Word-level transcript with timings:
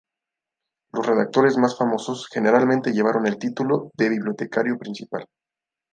Los 0.93 1.05
redactores 1.05 1.59
más 1.59 1.77
famosos 1.77 2.27
generalmente 2.27 2.91
llevaron 2.91 3.27
el 3.27 3.37
título 3.37 3.91
de 3.93 4.09
bibliotecario 4.09 4.75
principal. 4.79 5.27